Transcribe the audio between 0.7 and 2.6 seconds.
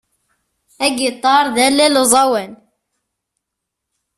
Agiṭar d allal uẓawan.